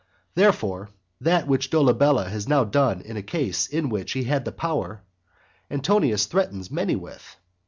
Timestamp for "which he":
3.89-4.23